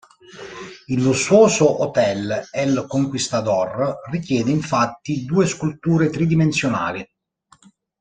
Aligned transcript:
Il 0.87 0.99
lussuoso 1.03 1.83
hotel 1.83 2.47
"El 2.51 2.85
Conquistador" 2.87 3.97
richiede 4.09 4.49
infatti 4.49 5.25
due 5.25 5.45
sculture 5.45 6.09
tridimensionali. 6.09 7.07